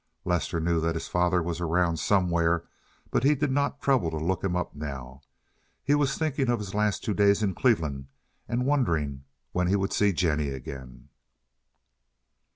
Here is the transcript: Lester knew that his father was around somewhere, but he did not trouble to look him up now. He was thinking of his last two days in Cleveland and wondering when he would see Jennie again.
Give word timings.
Lester 0.25 0.59
knew 0.59 0.81
that 0.81 0.95
his 0.95 1.07
father 1.07 1.43
was 1.43 1.61
around 1.61 1.97
somewhere, 1.97 2.63
but 3.11 3.23
he 3.23 3.35
did 3.35 3.51
not 3.51 3.83
trouble 3.83 4.09
to 4.09 4.17
look 4.17 4.43
him 4.43 4.55
up 4.55 4.73
now. 4.73 5.21
He 5.83 5.93
was 5.93 6.17
thinking 6.17 6.49
of 6.49 6.57
his 6.57 6.73
last 6.73 7.03
two 7.03 7.13
days 7.13 7.43
in 7.43 7.53
Cleveland 7.53 8.07
and 8.47 8.65
wondering 8.65 9.25
when 9.51 9.67
he 9.67 9.75
would 9.75 9.93
see 9.93 10.11
Jennie 10.11 10.49
again. 10.49 11.09